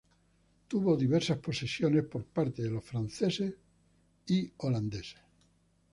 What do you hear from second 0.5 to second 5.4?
Tuvo diversas posesiones por parte de los franceses y holandeses.